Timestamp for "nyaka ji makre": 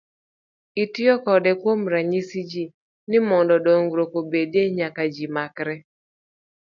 4.77-5.75